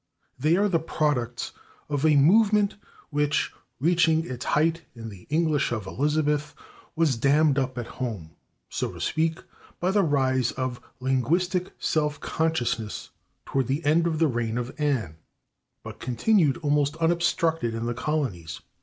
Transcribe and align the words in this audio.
They 0.39 0.55
are 0.57 0.67
the 0.67 0.79
products 0.79 1.51
of 1.87 2.03
a 2.07 2.15
movement 2.15 2.73
which, 3.11 3.53
reaching 3.79 4.25
its 4.25 4.45
height 4.45 4.81
in 4.95 5.09
the 5.09 5.27
English 5.29 5.71
of 5.71 5.85
Elizabeth, 5.85 6.55
was 6.95 7.17
dammed 7.17 7.59
up 7.59 7.77
at 7.77 7.85
home, 7.85 8.31
so 8.67 8.91
to 8.93 8.99
speak, 8.99 9.37
by 9.79 9.91
the 9.91 10.01
rise 10.01 10.53
of 10.53 10.81
linguistic 10.99 11.71
self 11.77 12.19
consciousness 12.19 13.11
toward 13.45 13.67
the 13.67 13.85
end 13.85 14.07
of 14.07 14.17
the 14.17 14.27
reign 14.27 14.57
of 14.57 14.73
Anne, 14.79 15.17
but 15.83 15.99
continued 15.99 16.57
almost 16.63 16.95
unobstructed 16.95 17.75
in 17.75 17.85
the 17.85 17.93
colonies. 17.93 18.59